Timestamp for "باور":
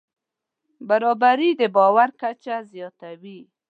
1.75-2.09